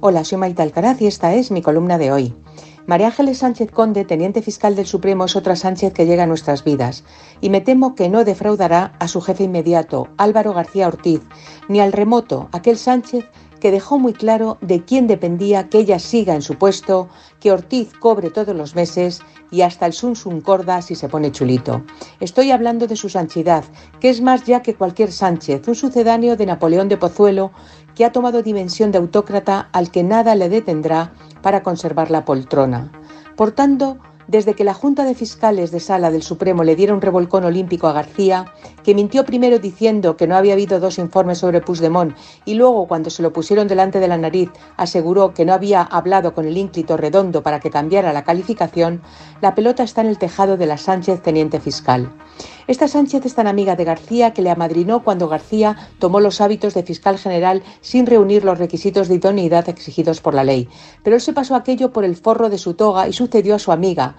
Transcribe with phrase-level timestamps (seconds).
[0.00, 2.34] Hola, soy Maite Alcaraz y esta es mi columna de hoy.
[2.86, 6.64] María Ángeles Sánchez Conde, teniente fiscal del Supremo, es otra Sánchez que llega a nuestras
[6.64, 7.04] vidas,
[7.40, 11.20] y me temo que no defraudará a su jefe inmediato, Álvaro García Ortiz,
[11.68, 13.26] ni al remoto, aquel Sánchez
[13.60, 17.92] que dejó muy claro de quién dependía que ella siga en su puesto, que Ortiz
[17.98, 19.20] cobre todos los meses
[19.50, 21.84] y hasta el sun sun corda si se pone chulito.
[22.18, 23.64] Estoy hablando de su santidad,
[24.00, 27.52] que es más ya que cualquier Sánchez, un sucedáneo de Napoleón de Pozuelo,
[27.94, 32.90] que ha tomado dimensión de autócrata al que nada le detendrá para conservar la poltrona.
[33.36, 33.98] Por tanto,
[34.30, 37.88] desde que la Junta de Fiscales de Sala del Supremo le diera un revolcón olímpico
[37.88, 38.44] a García,
[38.84, 43.10] que mintió primero diciendo que no había habido dos informes sobre Puigdemont y luego, cuando
[43.10, 46.96] se lo pusieron delante de la nariz, aseguró que no había hablado con el ínclito
[46.96, 49.02] redondo para que cambiara la calificación,
[49.40, 52.12] la pelota está en el tejado de la Sánchez teniente fiscal.
[52.68, 56.72] Esta Sánchez es tan amiga de García que le amadrinó cuando García tomó los hábitos
[56.72, 60.68] de fiscal general sin reunir los requisitos de idoneidad exigidos por la ley.
[61.02, 63.72] Pero él se pasó aquello por el forro de su toga y sucedió a su
[63.72, 64.14] amiga,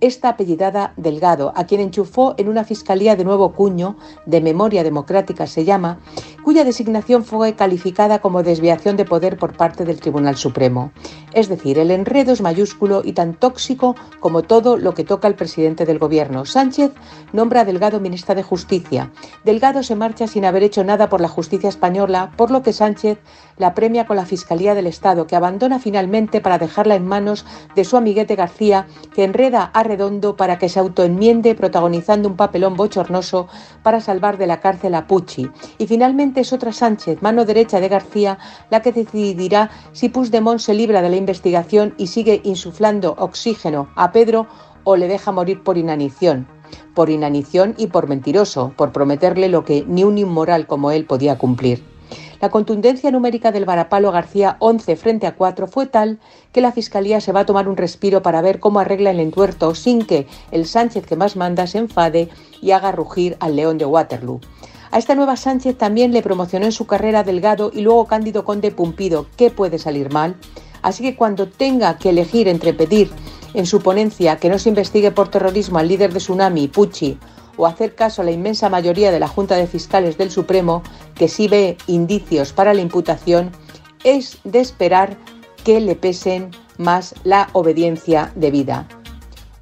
[0.00, 5.46] esta apellidada Delgado, a quien enchufó en una fiscalía de nuevo cuño, de memoria democrática
[5.46, 5.98] se llama,
[6.44, 10.92] cuya designación fue calificada como desviación de poder por parte del Tribunal Supremo.
[11.32, 15.34] Es decir, el enredo es mayúsculo y tan tóxico como todo lo que toca el
[15.34, 16.44] presidente del gobierno.
[16.44, 16.92] Sánchez
[17.32, 19.12] nombra a Delgado ministra de Justicia.
[19.44, 23.18] Delgado se marcha sin haber hecho nada por la justicia española, por lo que Sánchez
[23.58, 27.84] la premia con la Fiscalía del Estado, que abandona finalmente para dejarla en manos de
[27.84, 33.48] su amiguete García, que enreda a Redondo para que se autoenmiende protagonizando un papelón bochornoso
[33.82, 35.50] para salvar de la cárcel a Pucci.
[35.78, 38.38] Y finalmente es otra Sánchez, mano derecha de García,
[38.70, 44.12] la que decidirá si Puigdemont se libra de la investigación y sigue insuflando oxígeno a
[44.12, 44.46] Pedro
[44.84, 46.46] o le deja morir por inanición.
[46.94, 51.38] Por inanición y por mentiroso, por prometerle lo que ni un inmoral como él podía
[51.38, 51.95] cumplir.
[52.40, 56.18] La contundencia numérica del varapalo García 11 frente a 4 fue tal
[56.52, 59.74] que la Fiscalía se va a tomar un respiro para ver cómo arregla el entuerto
[59.74, 62.28] sin que el Sánchez que más manda se enfade
[62.60, 64.40] y haga rugir al león de Waterloo.
[64.90, 68.70] A esta nueva Sánchez también le promocionó en su carrera Delgado y luego Cándido Conde
[68.70, 69.26] Pumpido.
[69.36, 70.36] ¿Qué puede salir mal?
[70.82, 73.10] Así que cuando tenga que elegir entre pedir
[73.54, 77.18] en su ponencia que no se investigue por terrorismo al líder de Tsunami, Pucci,
[77.56, 80.82] o hacer caso a la inmensa mayoría de la Junta de Fiscales del Supremo,
[81.14, 83.52] que sí ve indicios para la imputación,
[84.04, 85.16] es de esperar
[85.64, 88.86] que le pesen más la obediencia debida.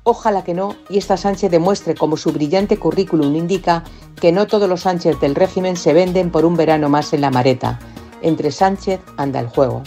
[0.03, 3.84] Ojalá que no, y esta Sánchez demuestre, como su brillante currículum indica,
[4.21, 7.31] que no todos los Sánchez del régimen se venden por un verano más en la
[7.31, 7.78] mareta.
[8.21, 9.82] Entre Sánchez anda el juego.